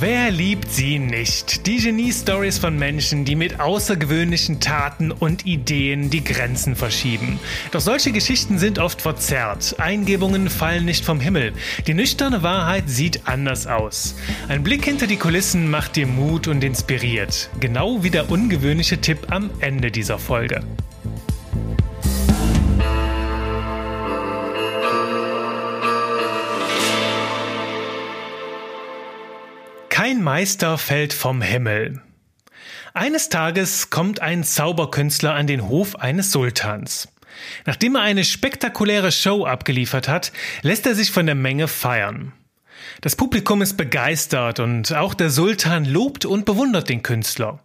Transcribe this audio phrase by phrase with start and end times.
[0.00, 1.66] Wer liebt sie nicht?
[1.66, 7.38] Die Genie-Stories von Menschen, die mit außergewöhnlichen Taten und Ideen die Grenzen verschieben.
[7.70, 9.74] Doch solche Geschichten sind oft verzerrt.
[9.78, 11.52] Eingebungen fallen nicht vom Himmel.
[11.86, 14.14] Die nüchterne Wahrheit sieht anders aus.
[14.48, 17.50] Ein Blick hinter die Kulissen macht dir Mut und inspiriert.
[17.60, 20.62] Genau wie der ungewöhnliche Tipp am Ende dieser Folge.
[30.00, 32.00] Kein Meister fällt vom Himmel.
[32.94, 37.08] Eines Tages kommt ein Zauberkünstler an den Hof eines Sultans.
[37.66, 40.32] Nachdem er eine spektakuläre Show abgeliefert hat,
[40.62, 42.32] lässt er sich von der Menge feiern.
[43.02, 47.62] Das Publikum ist begeistert und auch der Sultan lobt und bewundert den Künstler.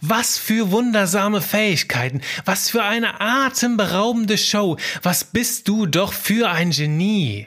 [0.00, 6.72] Was für wundersame Fähigkeiten, was für eine atemberaubende Show, was bist du doch für ein
[6.72, 7.46] Genie.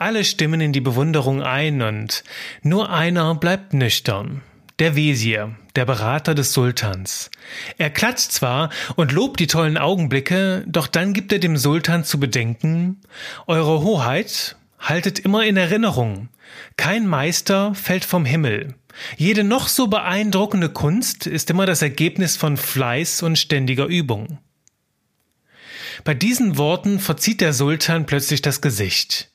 [0.00, 2.24] Alle stimmen in die Bewunderung ein und
[2.62, 4.40] nur einer bleibt nüchtern.
[4.78, 7.30] Der Wesir, der Berater des Sultans.
[7.76, 12.18] Er klatscht zwar und lobt die tollen Augenblicke, doch dann gibt er dem Sultan zu
[12.18, 13.02] bedenken,
[13.46, 16.30] Eure Hoheit, haltet immer in Erinnerung,
[16.78, 18.76] kein Meister fällt vom Himmel.
[19.18, 24.38] Jede noch so beeindruckende Kunst ist immer das Ergebnis von Fleiß und ständiger Übung.
[26.04, 29.29] Bei diesen Worten verzieht der Sultan plötzlich das Gesicht.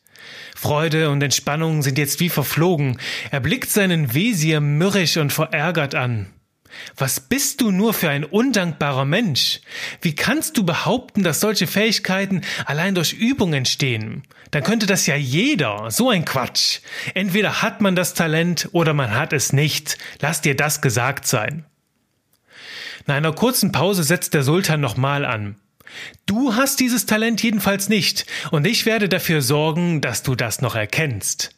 [0.56, 2.98] Freude und Entspannung sind jetzt wie verflogen.
[3.30, 6.28] Er blickt seinen Wesir mürrisch und verärgert an.
[6.98, 9.61] Was bist du nur für ein undankbarer Mensch?
[10.02, 14.23] Wie kannst du behaupten, dass solche Fähigkeiten allein durch Übung entstehen?
[14.52, 15.92] Dann könnte das ja jeder.
[15.92, 16.80] So ein Quatsch.
[17.14, 19.98] Entweder hat man das Talent oder man hat es nicht.
[20.22, 21.66] Lass dir das gesagt sein.
[23.08, 25.58] Nach einer kurzen Pause setzt der Sultan nochmal an.
[26.25, 30.75] Du hast dieses Talent jedenfalls nicht, und ich werde dafür sorgen, dass du das noch
[30.75, 31.52] erkennst.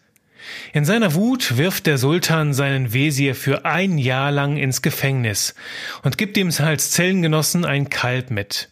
[0.74, 5.56] In seiner Wut wirft der Sultan seinen Wesir für ein Jahr lang ins Gefängnis
[6.04, 8.70] und gibt ihm als Zellengenossen ein Kalb mit.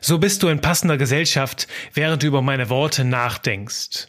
[0.00, 4.08] So bist du in passender Gesellschaft, während du über meine Worte nachdenkst.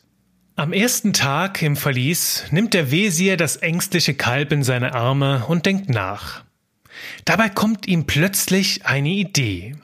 [0.57, 5.65] Am ersten Tag im Verlies nimmt der Wesir das ängstliche Kalb in seine Arme und
[5.65, 6.43] denkt nach.
[7.25, 9.75] Dabei kommt ihm plötzlich eine Idee.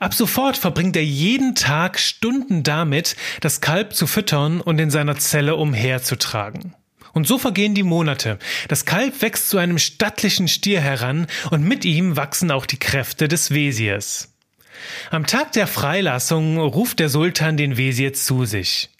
[0.00, 5.16] Ab sofort verbringt er jeden Tag Stunden damit, das Kalb zu füttern und in seiner
[5.16, 6.74] Zelle umherzutragen.
[7.12, 8.38] Und so vergehen die Monate.
[8.68, 13.28] Das Kalb wächst zu einem stattlichen Stier heran und mit ihm wachsen auch die Kräfte
[13.28, 14.34] des Wesirs.
[15.10, 18.90] Am Tag der Freilassung ruft der Sultan den Wesir zu sich.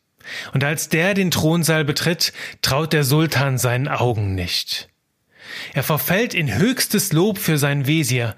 [0.53, 4.89] Und als der den Thronsaal betritt, traut der Sultan seinen Augen nicht.
[5.75, 8.35] Er verfällt in höchstes Lob für sein Wesir.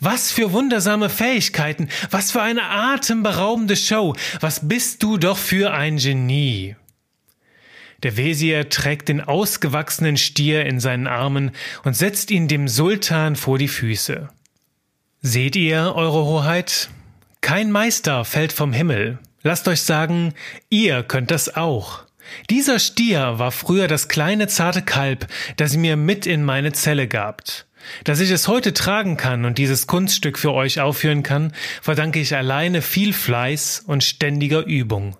[0.00, 5.96] Was für wundersame Fähigkeiten, was für eine atemberaubende Show, was bist du doch für ein
[5.96, 6.76] Genie.
[8.02, 11.52] Der Wesir trägt den ausgewachsenen Stier in seinen Armen
[11.84, 14.28] und setzt ihn dem Sultan vor die Füße.
[15.20, 16.90] Seht ihr, Eure Hoheit?
[17.40, 19.18] Kein Meister fällt vom Himmel.
[19.42, 20.34] Lasst euch sagen,
[20.68, 22.04] ihr könnt das auch.
[22.50, 27.08] Dieser Stier war früher das kleine zarte Kalb, das ihr mir mit in meine Zelle
[27.08, 27.66] gabt.
[28.04, 32.36] Dass ich es heute tragen kann und dieses Kunststück für euch aufführen kann, verdanke ich
[32.36, 35.16] alleine viel Fleiß und ständiger Übung.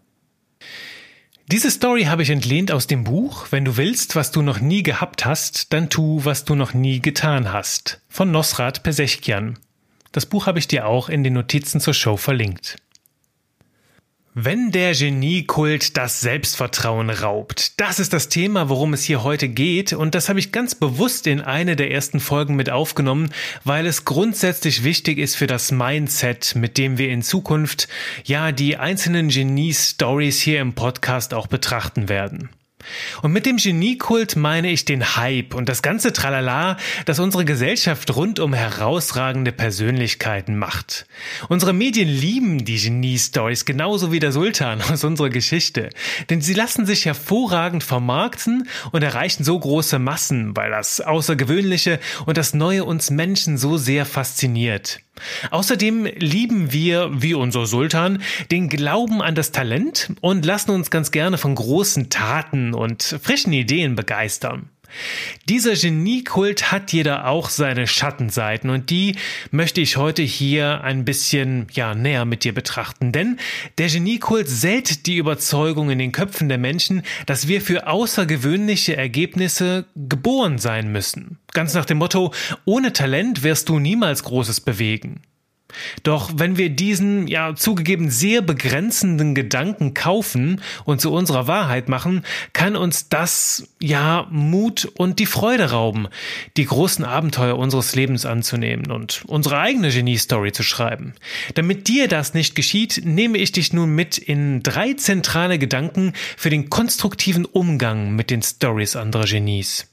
[1.49, 4.83] Diese Story habe ich entlehnt aus dem Buch Wenn du willst, was du noch nie
[4.83, 9.59] gehabt hast, dann tu, was du noch nie getan hast von Nosrat Pesechkian.
[10.13, 12.77] Das Buch habe ich dir auch in den Notizen zur Show verlinkt.
[14.35, 19.93] Wenn der Geniekult das Selbstvertrauen raubt, das ist das Thema, worum es hier heute geht,
[19.93, 23.31] und das habe ich ganz bewusst in eine der ersten Folgen mit aufgenommen,
[23.65, 27.89] weil es grundsätzlich wichtig ist für das Mindset, mit dem wir in Zukunft
[28.25, 32.49] ja die einzelnen Genie-Stories hier im Podcast auch betrachten werden.
[33.23, 38.15] Und mit dem Geniekult meine ich den Hype und das ganze Tralala, das unsere Gesellschaft
[38.15, 41.07] rund um herausragende Persönlichkeiten macht.
[41.49, 45.91] Unsere Medien lieben die Genie-Stories genauso wie der Sultan aus unserer Geschichte,
[46.31, 52.37] denn sie lassen sich hervorragend vermarkten und erreichen so große Massen, weil das Außergewöhnliche und
[52.37, 55.01] das Neue uns Menschen so sehr fasziniert.
[55.51, 61.11] Außerdem lieben wir, wie unser Sultan, den Glauben an das Talent und lassen uns ganz
[61.11, 64.72] gerne von großen Taten und frischen Ideen begeistern.
[65.49, 69.17] Dieser Geniekult hat jeder auch seine Schattenseiten und die
[69.51, 73.39] möchte ich heute hier ein bisschen ja näher mit dir betrachten, denn
[73.79, 79.87] der Geniekult sät die Überzeugung in den Köpfen der Menschen, dass wir für außergewöhnliche Ergebnisse
[79.97, 81.39] geboren sein müssen.
[81.53, 82.33] Ganz nach dem Motto,
[82.65, 85.23] ohne Talent wirst du niemals Großes bewegen.
[86.03, 92.25] Doch wenn wir diesen, ja, zugegeben sehr begrenzenden Gedanken kaufen und zu unserer Wahrheit machen,
[92.53, 96.09] kann uns das, ja, Mut und die Freude rauben,
[96.57, 101.15] die großen Abenteuer unseres Lebens anzunehmen und unsere eigene Genie-Story zu schreiben.
[101.55, 106.51] Damit dir das nicht geschieht, nehme ich dich nun mit in drei zentrale Gedanken für
[106.51, 109.92] den konstruktiven Umgang mit den Stories anderer Genies.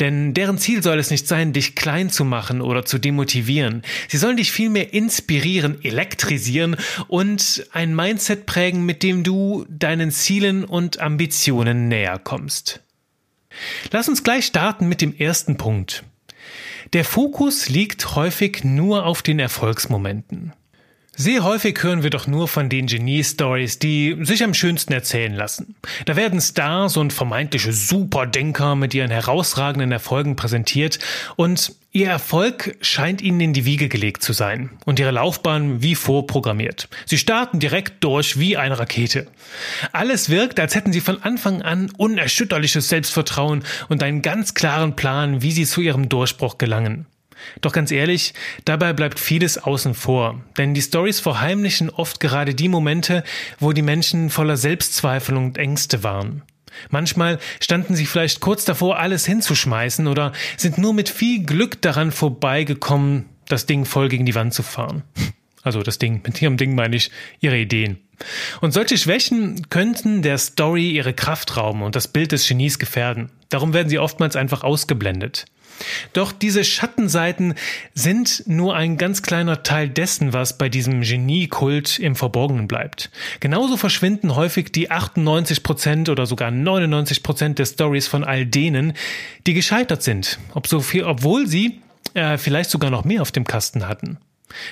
[0.00, 3.82] Denn deren Ziel soll es nicht sein, dich klein zu machen oder zu demotivieren.
[4.08, 6.76] Sie sollen dich vielmehr inspirieren, elektrisieren
[7.08, 12.80] und ein Mindset prägen, mit dem du deinen Zielen und Ambitionen näher kommst.
[13.90, 16.04] Lass uns gleich starten mit dem ersten Punkt.
[16.92, 20.52] Der Fokus liegt häufig nur auf den Erfolgsmomenten.
[21.14, 25.74] Sehr häufig hören wir doch nur von den Genie-Stories, die sich am schönsten erzählen lassen.
[26.06, 30.98] Da werden Stars und vermeintliche Superdenker mit ihren herausragenden Erfolgen präsentiert
[31.36, 35.96] und ihr Erfolg scheint ihnen in die Wiege gelegt zu sein und ihre Laufbahn wie
[35.96, 36.88] vorprogrammiert.
[37.04, 39.26] Sie starten direkt durch wie eine Rakete.
[39.92, 45.42] Alles wirkt, als hätten sie von Anfang an unerschütterliches Selbstvertrauen und einen ganz klaren Plan,
[45.42, 47.04] wie sie zu ihrem Durchbruch gelangen.
[47.60, 48.34] Doch ganz ehrlich,
[48.64, 53.24] dabei bleibt vieles außen vor, denn die Stories verheimlichen oft gerade die Momente,
[53.58, 56.42] wo die Menschen voller Selbstzweifel und Ängste waren.
[56.90, 62.12] Manchmal standen sie vielleicht kurz davor, alles hinzuschmeißen oder sind nur mit viel Glück daran
[62.12, 65.02] vorbeigekommen, das Ding voll gegen die Wand zu fahren.
[65.64, 67.98] Also das Ding, mit ihrem Ding meine ich ihre Ideen.
[68.60, 73.30] Und solche Schwächen könnten der Story ihre Kraft rauben und das Bild des Genies gefährden.
[73.48, 75.44] Darum werden sie oftmals einfach ausgeblendet.
[76.12, 77.54] Doch diese Schattenseiten
[77.94, 83.10] sind nur ein ganz kleiner Teil dessen, was bei diesem Geniekult im Verborgenen bleibt.
[83.40, 88.94] Genauso verschwinden häufig die 98 Prozent oder sogar 99 Prozent der Stories von all denen,
[89.46, 91.80] die gescheitert sind, ob so viel, obwohl sie
[92.14, 94.18] äh, vielleicht sogar noch mehr auf dem Kasten hatten.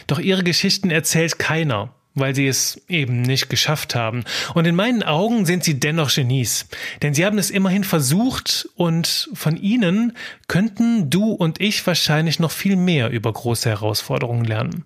[0.06, 4.24] Doch ihre Geschichten erzählt keiner weil sie es eben nicht geschafft haben.
[4.54, 6.66] Und in meinen Augen sind sie dennoch Genies,
[7.02, 10.16] denn sie haben es immerhin versucht und von ihnen
[10.48, 14.84] könnten du und ich wahrscheinlich noch viel mehr über große Herausforderungen lernen.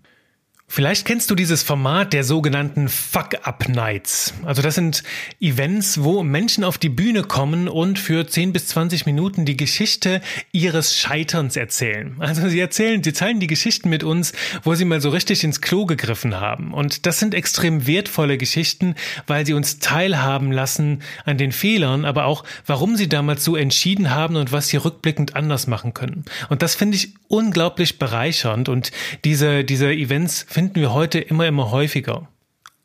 [0.66, 4.34] Vielleicht kennst du dieses Format der sogenannten Fuck-Up-Nights.
[4.44, 5.04] Also das sind
[5.38, 10.20] Events, wo Menschen auf die Bühne kommen und für 10 bis 20 Minuten die Geschichte
[10.50, 12.16] ihres Scheiterns erzählen.
[12.18, 14.32] Also sie erzählen, sie teilen die Geschichten mit uns,
[14.64, 16.74] wo sie mal so richtig ins Klo gegriffen haben.
[16.74, 18.96] Und das sind extrem wertvolle Geschichten,
[19.28, 24.10] weil sie uns teilhaben lassen an den Fehlern, aber auch, warum sie damals so entschieden
[24.10, 26.24] haben und was sie rückblickend anders machen können.
[26.48, 28.90] Und das finde ich unglaublich bereichernd und
[29.24, 32.28] diese, diese Events finden wir heute immer, immer häufiger.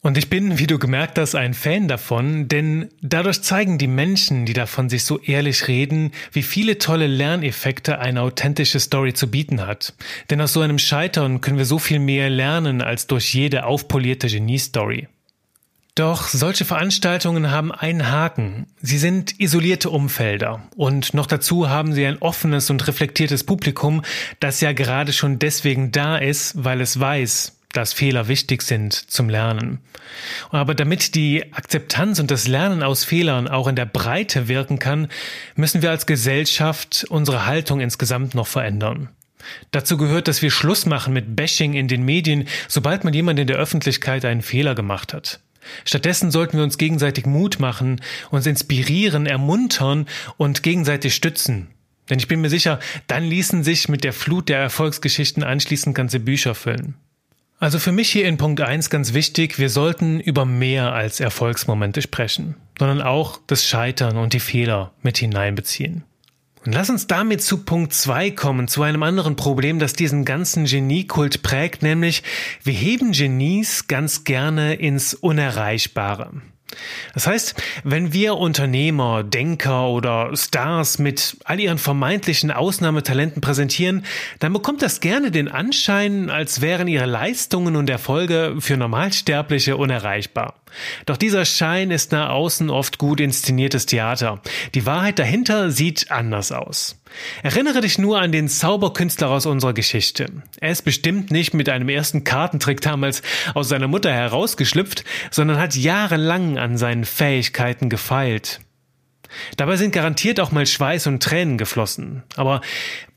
[0.02, 4.48] Und ich bin, wie du gemerkt hast, ein Fan davon, denn dadurch zeigen die Menschen,
[4.48, 9.68] die davon sich so ehrlich reden, wie viele tolle Lerneffekte eine authentische Story zu bieten
[9.68, 9.94] hat.
[10.32, 14.28] Denn aus so einem Scheitern können wir so viel mehr lernen als durch jede aufpolierte
[14.28, 15.08] Genie-Story.
[15.94, 18.66] Doch solche Veranstaltungen haben einen Haken.
[18.82, 24.02] Sie sind isolierte Umfelder und noch dazu haben sie ein offenes und reflektiertes Publikum,
[24.40, 29.30] das ja gerade schon deswegen da ist, weil es weiß, dass Fehler wichtig sind zum
[29.30, 29.80] Lernen.
[30.50, 35.08] Aber damit die Akzeptanz und das Lernen aus Fehlern auch in der Breite wirken kann,
[35.56, 39.10] müssen wir als Gesellschaft unsere Haltung insgesamt noch verändern.
[39.72, 43.48] Dazu gehört, dass wir Schluss machen mit Bashing in den Medien, sobald man jemand in
[43.48, 45.40] der Öffentlichkeit einen Fehler gemacht hat.
[45.86, 48.02] Stattdessen sollten wir uns gegenseitig Mut machen,
[48.32, 50.08] uns inspirieren, ermuntern
[50.38, 51.68] und gegenseitig stützen.
[52.10, 56.20] Denn ich bin mir sicher, dann ließen sich mit der Flut der Erfolgsgeschichten anschließend ganze
[56.20, 56.96] Bücher füllen.
[57.60, 62.02] Also für mich hier in Punkt 1 ganz wichtig, wir sollten über mehr als Erfolgsmomente
[62.02, 66.04] sprechen, sondern auch das Scheitern und die Fehler mit hineinbeziehen.
[66.66, 70.66] Und lass uns damit zu Punkt 2 kommen, zu einem anderen Problem, das diesen ganzen
[70.66, 72.24] Geniekult prägt, nämlich
[72.64, 76.42] wir heben Genies ganz gerne ins Unerreichbare.
[77.14, 84.06] Das heißt, wenn wir Unternehmer, Denker oder Stars mit all ihren vermeintlichen Ausnahmetalenten präsentieren,
[84.40, 90.59] dann bekommt das gerne den Anschein, als wären ihre Leistungen und Erfolge für Normalsterbliche unerreichbar.
[91.06, 94.42] Doch dieser Schein ist nach außen oft gut inszeniertes Theater.
[94.74, 97.02] Die Wahrheit dahinter sieht anders aus.
[97.44, 100.28] Erinnere dich nur an den Zauberkünstler aus unserer Geschichte.
[100.60, 103.22] Er ist bestimmt nicht mit einem ersten Kartentrick damals
[103.54, 108.60] aus seiner Mutter herausgeschlüpft, sondern hat jahrelang an seinen Fähigkeiten gefeilt.
[109.58, 112.24] Dabei sind garantiert auch mal Schweiß und Tränen geflossen.
[112.36, 112.62] Aber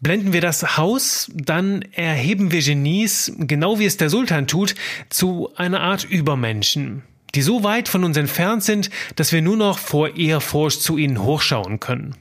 [0.01, 4.75] blenden wir das Haus, dann erheben wir Genies, genau wie es der Sultan tut,
[5.09, 7.03] zu einer Art Übermenschen
[7.35, 11.23] die so weit von uns entfernt sind, dass wir nur noch vor Ehrfurcht zu ihnen
[11.23, 12.17] hochschauen können.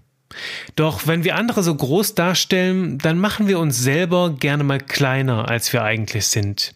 [0.75, 5.49] Doch wenn wir andere so groß darstellen, dann machen wir uns selber gerne mal kleiner,
[5.49, 6.73] als wir eigentlich sind.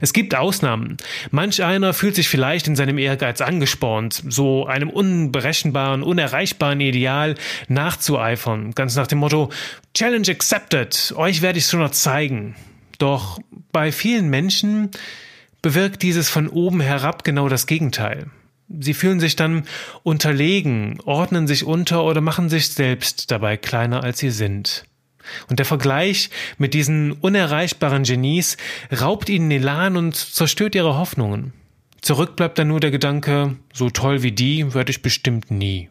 [0.00, 0.96] Es gibt Ausnahmen.
[1.30, 7.34] Manch einer fühlt sich vielleicht in seinem Ehrgeiz angespornt, so einem unberechenbaren, unerreichbaren Ideal
[7.68, 9.50] nachzueifern, ganz nach dem Motto
[9.94, 12.56] Challenge accepted, euch werde ich es schon noch zeigen.
[12.98, 13.38] Doch
[13.70, 14.90] bei vielen Menschen
[15.62, 18.30] bewirkt dieses von oben herab genau das Gegenteil.
[18.68, 19.64] Sie fühlen sich dann
[20.02, 24.84] unterlegen, ordnen sich unter oder machen sich selbst dabei kleiner als sie sind.
[25.48, 28.56] Und der Vergleich mit diesen unerreichbaren Genies
[28.92, 31.52] raubt ihnen Elan und zerstört ihre Hoffnungen.
[32.00, 35.88] Zurück bleibt dann nur der Gedanke, so toll wie die werde ich bestimmt nie.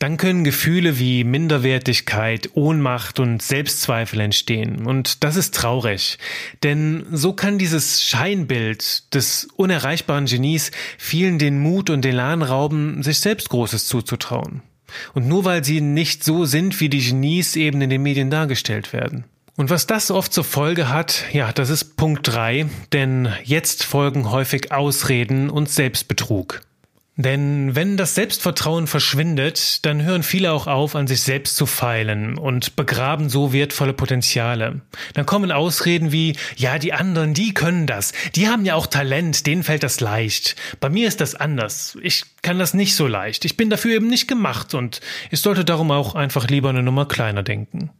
[0.00, 4.86] Dann können Gefühle wie Minderwertigkeit, Ohnmacht und Selbstzweifel entstehen.
[4.86, 6.18] Und das ist traurig.
[6.62, 13.20] Denn so kann dieses Scheinbild des unerreichbaren Genies vielen den Mut und Elan rauben, sich
[13.20, 14.62] selbst Großes zuzutrauen.
[15.12, 18.94] Und nur weil sie nicht so sind, wie die Genies eben in den Medien dargestellt
[18.94, 19.24] werden.
[19.56, 24.30] Und was das oft zur Folge hat, ja, das ist Punkt drei, denn jetzt folgen
[24.30, 26.62] häufig Ausreden und Selbstbetrug.
[27.22, 32.38] Denn wenn das Selbstvertrauen verschwindet, dann hören viele auch auf, an sich selbst zu feilen
[32.38, 34.80] und begraben so wertvolle Potenziale.
[35.14, 39.46] Dann kommen Ausreden wie, ja, die anderen, die können das, die haben ja auch Talent,
[39.46, 40.56] denen fällt das leicht.
[40.80, 41.98] Bei mir ist das anders.
[42.02, 43.44] Ich kann das nicht so leicht.
[43.44, 45.00] Ich bin dafür eben nicht gemacht und
[45.30, 47.90] ich sollte darum auch einfach lieber eine Nummer kleiner denken.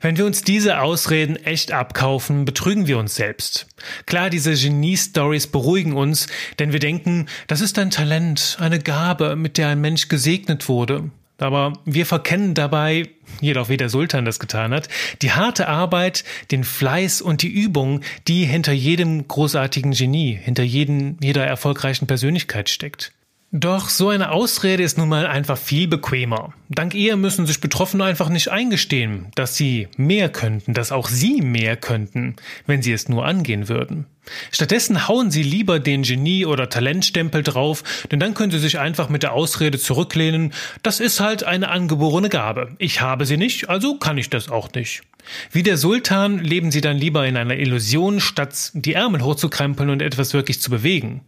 [0.00, 3.66] Wenn wir uns diese Ausreden echt abkaufen, betrügen wir uns selbst.
[4.06, 6.26] Klar, diese Genie-Stories beruhigen uns,
[6.58, 11.10] denn wir denken, das ist ein Talent, eine Gabe, mit der ein Mensch gesegnet wurde.
[11.40, 13.08] Aber wir verkennen dabei,
[13.40, 14.88] jedoch wie der Sultan das getan hat,
[15.22, 21.16] die harte Arbeit, den Fleiß und die Übung, die hinter jedem großartigen Genie, hinter jedem,
[21.22, 23.12] jeder erfolgreichen Persönlichkeit steckt.
[23.52, 26.54] Doch so eine Ausrede ist nun mal einfach viel bequemer.
[26.68, 31.42] Dank ihr müssen sich Betroffene einfach nicht eingestehen, dass sie mehr könnten, dass auch sie
[31.42, 34.06] mehr könnten, wenn sie es nur angehen würden.
[34.52, 39.08] Stattdessen hauen sie lieber den Genie- oder Talentstempel drauf, denn dann können sie sich einfach
[39.08, 40.52] mit der Ausrede zurücklehnen,
[40.84, 42.76] das ist halt eine angeborene Gabe.
[42.78, 45.02] Ich habe sie nicht, also kann ich das auch nicht.
[45.50, 50.02] Wie der Sultan leben sie dann lieber in einer Illusion, statt die Ärmel hochzukrempeln und
[50.02, 51.22] etwas wirklich zu bewegen.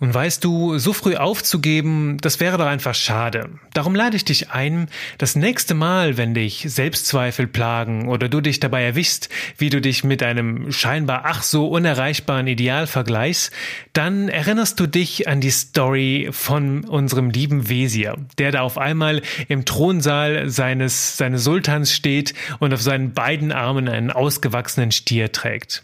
[0.00, 3.50] Und weißt du, so früh aufzugeben, das wäre doch einfach schade.
[3.74, 4.88] Darum lade ich dich ein,
[5.18, 10.04] das nächste Mal, wenn dich Selbstzweifel plagen oder du dich dabei erwischst, wie du dich
[10.04, 13.50] mit einem scheinbar ach so unerreichbaren Ideal vergleichst,
[13.92, 19.20] dann erinnerst du dich an die Story von unserem lieben Wesir, der da auf einmal
[19.48, 25.82] im Thronsaal seines, seines Sultans steht und auf seinen beiden Armen einen ausgewachsenen Stier trägt.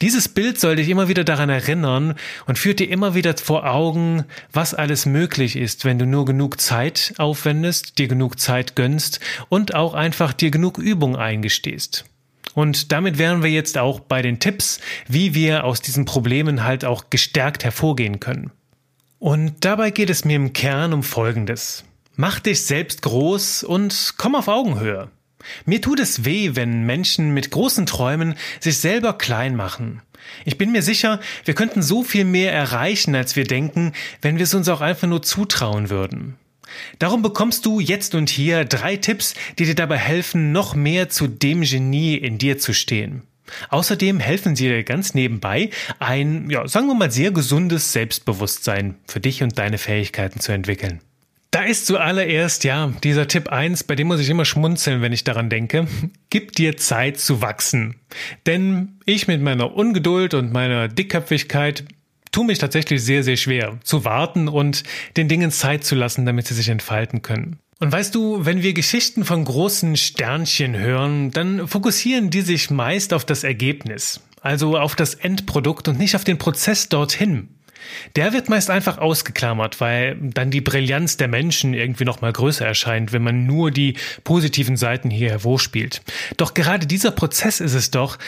[0.00, 2.14] Dieses Bild soll dich immer wieder daran erinnern
[2.46, 6.60] und führt dir immer wieder vor Augen, was alles möglich ist, wenn du nur genug
[6.60, 12.04] Zeit aufwendest, dir genug Zeit gönnst und auch einfach dir genug Übung eingestehst.
[12.54, 16.84] Und damit wären wir jetzt auch bei den Tipps, wie wir aus diesen Problemen halt
[16.84, 18.52] auch gestärkt hervorgehen können.
[19.18, 21.84] Und dabei geht es mir im Kern um Folgendes.
[22.16, 25.10] Mach dich selbst groß und komm auf Augenhöhe.
[25.66, 30.02] Mir tut es weh, wenn Menschen mit großen Träumen sich selber klein machen.
[30.44, 34.44] Ich bin mir sicher, wir könnten so viel mehr erreichen, als wir denken, wenn wir
[34.44, 36.36] es uns auch einfach nur zutrauen würden.
[36.98, 41.26] Darum bekommst du jetzt und hier drei Tipps, die dir dabei helfen, noch mehr zu
[41.26, 43.22] dem Genie in dir zu stehen.
[43.68, 49.20] Außerdem helfen sie dir ganz nebenbei, ein, ja, sagen wir mal, sehr gesundes Selbstbewusstsein für
[49.20, 51.00] dich und deine Fähigkeiten zu entwickeln.
[51.54, 55.22] Da ist zuallererst, ja, dieser Tipp eins, bei dem muss ich immer schmunzeln, wenn ich
[55.22, 55.86] daran denke.
[56.28, 57.94] Gib dir Zeit zu wachsen.
[58.44, 61.84] Denn ich mit meiner Ungeduld und meiner Dickköpfigkeit
[62.32, 64.82] tue mich tatsächlich sehr, sehr schwer, zu warten und
[65.16, 67.60] den Dingen Zeit zu lassen, damit sie sich entfalten können.
[67.78, 73.12] Und weißt du, wenn wir Geschichten von großen Sternchen hören, dann fokussieren die sich meist
[73.12, 77.50] auf das Ergebnis, also auf das Endprodukt und nicht auf den Prozess dorthin.
[78.16, 82.66] Der wird meist einfach ausgeklammert, weil dann die Brillanz der Menschen irgendwie noch mal größer
[82.66, 86.02] erscheint, wenn man nur die positiven Seiten hier hervorspielt.
[86.36, 88.18] Doch gerade dieser Prozess ist es doch,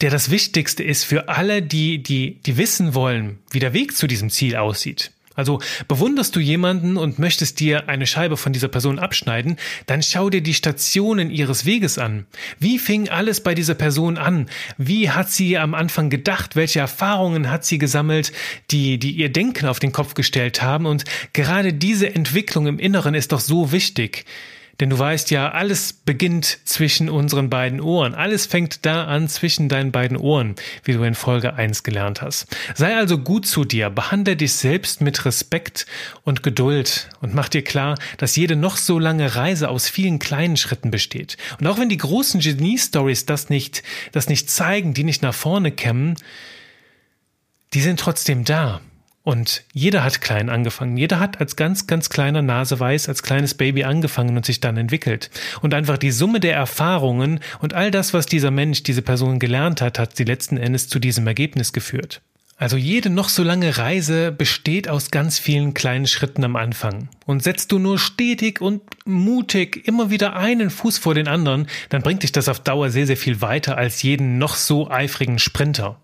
[0.00, 4.06] der das Wichtigste ist für alle, die, die, die wissen wollen, wie der Weg zu
[4.06, 5.12] diesem Ziel aussieht.
[5.34, 10.30] Also bewunderst du jemanden und möchtest dir eine Scheibe von dieser Person abschneiden, dann schau
[10.30, 12.26] dir die Stationen ihres Weges an.
[12.58, 14.48] Wie fing alles bei dieser Person an?
[14.78, 16.54] Wie hat sie am Anfang gedacht?
[16.54, 18.32] Welche Erfahrungen hat sie gesammelt,
[18.70, 20.86] die, die ihr Denken auf den Kopf gestellt haben?
[20.86, 24.24] Und gerade diese Entwicklung im Inneren ist doch so wichtig.
[24.80, 28.14] Denn du weißt ja, alles beginnt zwischen unseren beiden Ohren.
[28.14, 32.46] Alles fängt da an zwischen deinen beiden Ohren, wie du in Folge 1 gelernt hast.
[32.74, 35.86] Sei also gut zu dir, behandle dich selbst mit Respekt
[36.22, 40.56] und Geduld und mach dir klar, dass jede noch so lange Reise aus vielen kleinen
[40.56, 41.36] Schritten besteht.
[41.60, 45.70] Und auch wenn die großen Genie-Stories das nicht, das nicht zeigen, die nicht nach vorne
[45.70, 46.16] kämmen,
[47.74, 48.80] die sind trotzdem da.
[49.24, 50.98] Und jeder hat klein angefangen.
[50.98, 55.30] Jeder hat als ganz, ganz kleiner Naseweiß, als kleines Baby angefangen und sich dann entwickelt.
[55.62, 59.80] Und einfach die Summe der Erfahrungen und all das, was dieser Mensch, diese Person gelernt
[59.80, 62.20] hat, hat sie letzten Endes zu diesem Ergebnis geführt.
[62.56, 67.08] Also jede noch so lange Reise besteht aus ganz vielen kleinen Schritten am Anfang.
[67.24, 72.02] Und setzt du nur stetig und mutig immer wieder einen Fuß vor den anderen, dann
[72.02, 75.98] bringt dich das auf Dauer sehr, sehr viel weiter als jeden noch so eifrigen Sprinter.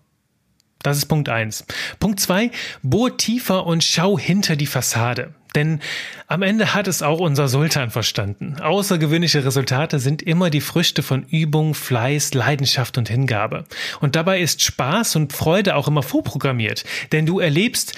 [0.83, 1.65] Das ist Punkt eins.
[1.99, 5.33] Punkt zwei: bohr tiefer und schau hinter die Fassade.
[5.55, 5.81] Denn
[6.27, 8.55] am Ende hat es auch unser Sultan verstanden.
[8.61, 13.65] Außergewöhnliche Resultate sind immer die Früchte von Übung, Fleiß, Leidenschaft und Hingabe.
[13.99, 16.85] Und dabei ist Spaß und Freude auch immer vorprogrammiert.
[17.11, 17.95] Denn du erlebst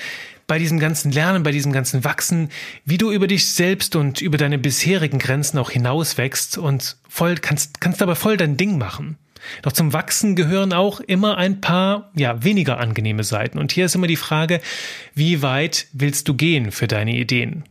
[0.47, 2.49] bei diesem ganzen Lernen, bei diesem ganzen Wachsen,
[2.85, 7.79] wie du über dich selbst und über deine bisherigen Grenzen auch hinauswächst und voll, kannst,
[7.79, 9.17] kannst dabei voll dein Ding machen.
[9.61, 13.57] Doch zum Wachsen gehören auch immer ein paar, ja, weniger angenehme Seiten.
[13.59, 14.61] Und hier ist immer die Frage,
[15.13, 17.63] wie weit willst du gehen für deine Ideen?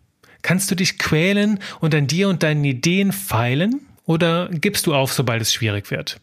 [0.42, 3.86] Kannst du dich quälen und an dir und deinen Ideen feilen?
[4.04, 6.20] Oder gibst du auf, sobald es schwierig wird?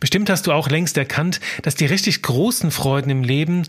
[0.00, 3.64] Bestimmt hast du auch längst erkannt, dass die richtig großen Freuden im Leben,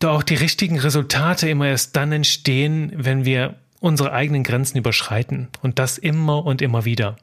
[0.00, 5.48] da auch die richtigen Resultate immer erst dann entstehen, wenn wir unsere eigenen Grenzen überschreiten.
[5.62, 7.16] Und das immer und immer wieder.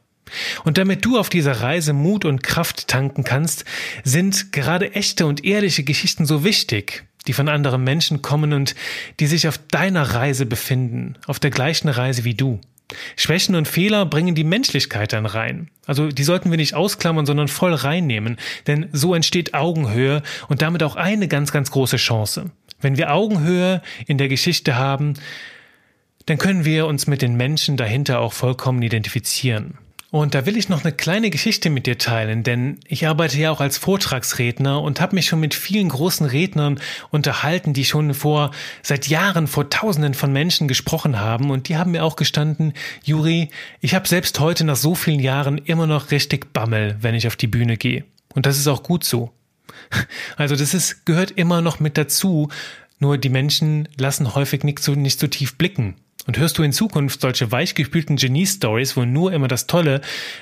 [0.63, 3.65] Und damit du auf dieser Reise Mut und Kraft tanken kannst,
[4.03, 8.75] sind gerade echte und ehrliche Geschichten so wichtig, die von anderen Menschen kommen und
[9.19, 12.59] die sich auf deiner Reise befinden, auf der gleichen Reise wie du.
[13.17, 15.69] Schwächen und Fehler bringen die Menschlichkeit dann rein.
[15.85, 20.83] Also die sollten wir nicht ausklammern, sondern voll reinnehmen, denn so entsteht Augenhöhe und damit
[20.83, 22.51] auch eine ganz, ganz große Chance.
[22.79, 25.15] Wenn wir Augenhöhe in der Geschichte haben,
[26.27, 29.77] dann können wir uns mit den Menschen dahinter auch vollkommen identifizieren.
[30.09, 33.51] Und da will ich noch eine kleine Geschichte mit dir teilen, denn ich arbeite ja
[33.51, 38.51] auch als Vortragsredner und habe mich schon mit vielen großen Rednern unterhalten, die schon vor
[38.81, 42.71] seit Jahren vor Tausenden von Menschen gesprochen haben und die haben mir auch gestanden,
[43.03, 43.49] Juri,
[43.81, 47.35] ich habe selbst heute nach so vielen Jahren immer noch richtig Bammel, wenn ich auf
[47.35, 48.05] die Bühne gehe.
[48.33, 49.31] Und das ist auch gut so.
[50.37, 52.47] Also das ist gehört immer noch mit dazu,
[52.99, 55.95] nur die Menschen lassen häufig nicht so nicht so tief blicken.
[56.27, 60.01] Und hörst du in Zukunft solche weichgespülten Genie-Stories, wo nur immer das Tolle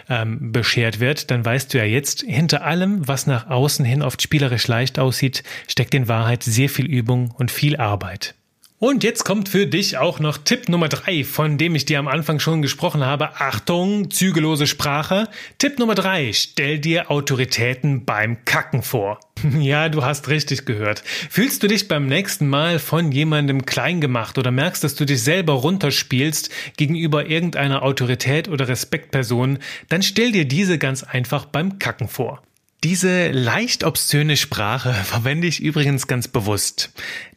[0.10, 4.22] ähm, beschert wird, dann weißt du ja jetzt, hinter allem, was nach außen hin oft
[4.22, 8.34] spielerisch leicht aussieht, steckt in Wahrheit sehr viel Übung und viel Arbeit.
[8.80, 12.08] Und jetzt kommt für dich auch noch Tipp Nummer drei, von dem ich dir am
[12.08, 13.36] Anfang schon gesprochen habe.
[13.36, 15.30] Achtung, zügellose Sprache.
[15.60, 19.20] Tipp Nummer drei, stell dir Autoritäten beim Kacken vor.
[19.60, 21.04] Ja, du hast richtig gehört.
[21.30, 25.22] Fühlst du dich beim nächsten Mal von jemandem klein gemacht oder merkst, dass du dich
[25.22, 32.08] selber runterspielst gegenüber irgendeiner Autorität oder Respektperson, dann stell dir diese ganz einfach beim Kacken
[32.08, 32.42] vor.
[32.84, 36.92] Diese leicht obszöne Sprache verwende ich übrigens ganz bewusst.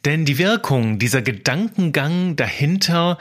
[0.05, 3.17] Denn die Wirkung, dieser Gedankengang dahinter,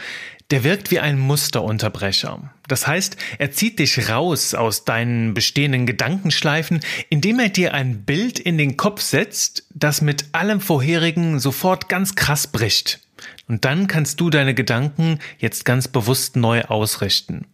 [0.51, 2.53] der wirkt wie ein Musterunterbrecher.
[2.69, 8.39] Das heißt, er zieht dich raus aus deinen bestehenden Gedankenschleifen, indem er dir ein Bild
[8.39, 13.01] in den Kopf setzt, das mit allem vorherigen sofort ganz krass bricht.
[13.49, 17.47] Und dann kannst du deine Gedanken jetzt ganz bewusst neu ausrichten.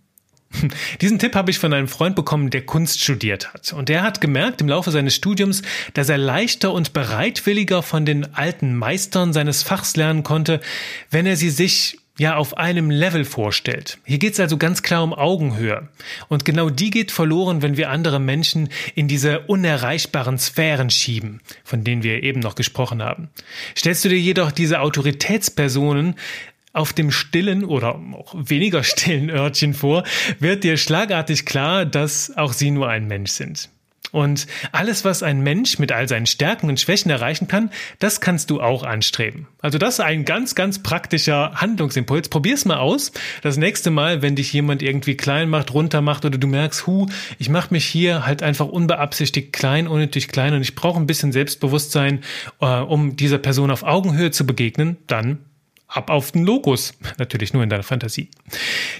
[1.00, 3.72] Diesen Tipp habe ich von einem Freund bekommen, der Kunst studiert hat.
[3.72, 5.62] Und der hat gemerkt im Laufe seines Studiums,
[5.94, 10.60] dass er leichter und bereitwilliger von den alten Meistern seines Fachs lernen konnte,
[11.10, 13.98] wenn er sie sich ja auf einem Level vorstellt.
[14.04, 15.88] Hier geht es also ganz klar um Augenhöhe.
[16.28, 21.82] Und genau die geht verloren, wenn wir andere Menschen in diese unerreichbaren Sphären schieben, von
[21.82, 23.30] denen wir eben noch gesprochen haben.
[23.76, 26.14] Stellst du dir jedoch diese Autoritätspersonen
[26.72, 30.04] auf dem stillen oder auch weniger stillen Örtchen vor,
[30.38, 33.70] wird dir schlagartig klar, dass auch sie nur ein Mensch sind.
[34.14, 38.48] Und alles, was ein Mensch mit all seinen Stärken und Schwächen erreichen kann, das kannst
[38.48, 39.48] du auch anstreben.
[39.60, 42.28] Also das ist ein ganz, ganz praktischer Handlungsimpuls.
[42.28, 43.10] Probier's mal aus.
[43.42, 47.08] Das nächste Mal, wenn dich jemand irgendwie klein macht, runter macht oder du merkst, hu,
[47.40, 51.32] ich mache mich hier halt einfach unbeabsichtigt klein, unnötig klein und ich brauche ein bisschen
[51.32, 52.20] Selbstbewusstsein,
[52.60, 55.40] äh, um dieser Person auf Augenhöhe zu begegnen, dann
[55.88, 56.94] ab auf den Logos.
[57.18, 58.30] Natürlich nur in deiner Fantasie.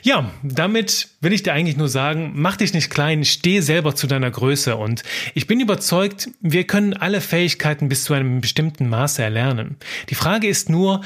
[0.03, 4.07] Ja, damit will ich dir eigentlich nur sagen, mach dich nicht klein, steh selber zu
[4.07, 5.03] deiner Größe und
[5.35, 9.77] ich bin überzeugt, wir können alle Fähigkeiten bis zu einem bestimmten Maße erlernen.
[10.11, 11.03] Die Frage ist nur,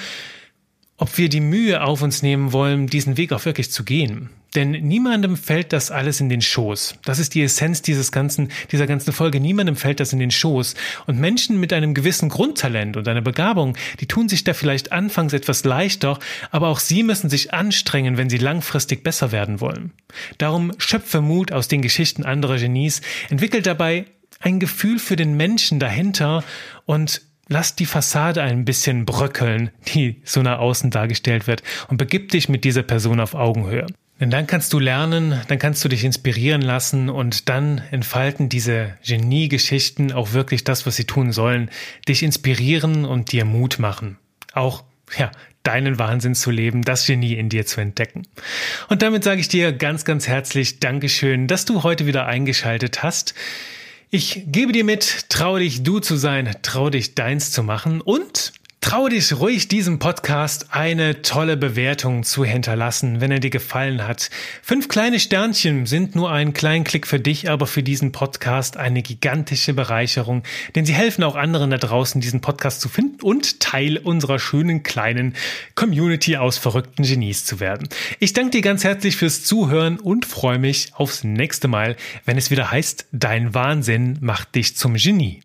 [0.97, 4.31] ob wir die Mühe auf uns nehmen wollen, diesen Weg auch wirklich zu gehen.
[4.55, 6.95] Denn niemandem fällt das alles in den Schoß.
[7.05, 9.41] Das ist die Essenz dieses ganzen, dieser ganzen Folge.
[9.41, 10.75] Niemandem fällt das in den Schoß.
[11.07, 15.33] Und Menschen mit einem gewissen Grundtalent und einer Begabung, die tun sich da vielleicht anfangs
[15.33, 16.19] etwas leichter,
[16.51, 19.93] aber auch sie müssen sich anstrengen, wenn sie langfristig besser werden wollen.
[20.39, 24.07] Darum schöpfe Mut aus den Geschichten anderer Genies, entwickelt dabei
[24.41, 26.45] ein Gefühl für den Menschen dahinter
[26.87, 32.31] und Lass die Fassade ein bisschen bröckeln, die so nach außen dargestellt wird, und begib
[32.31, 33.87] dich mit dieser Person auf Augenhöhe.
[34.21, 38.95] Denn dann kannst du lernen, dann kannst du dich inspirieren lassen und dann entfalten diese
[39.07, 41.71] Genie-Geschichten auch wirklich das, was sie tun sollen,
[42.09, 44.19] dich inspirieren und dir Mut machen.
[44.53, 44.83] Auch,
[45.17, 45.31] ja,
[45.63, 48.23] deinen Wahnsinn zu leben, das Genie in dir zu entdecken.
[48.89, 53.35] Und damit sage ich dir ganz, ganz herzlich Dankeschön, dass du heute wieder eingeschaltet hast.
[54.11, 58.53] Ich gebe dir mit, trau dich du zu sein, trau dich deins zu machen und
[58.81, 64.31] Trau dich ruhig, diesem Podcast eine tolle Bewertung zu hinterlassen, wenn er dir gefallen hat.
[64.62, 69.03] Fünf kleine Sternchen sind nur ein kleinen Klick für dich, aber für diesen Podcast eine
[69.03, 70.45] gigantische Bereicherung,
[70.77, 74.85] denn sie helfen auch anderen da draußen, diesen Podcast zu finden und Teil unserer schönen
[74.85, 75.35] kleinen
[75.75, 77.88] Community aus verrückten Genies zu werden.
[78.21, 82.51] Ich danke dir ganz herzlich fürs Zuhören und freue mich aufs nächste Mal, wenn es
[82.51, 85.37] wieder heißt, dein Wahnsinn macht dich zum Genie.